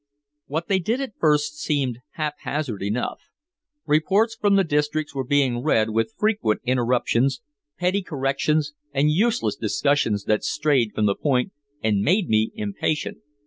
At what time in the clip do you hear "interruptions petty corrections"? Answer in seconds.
6.63-8.73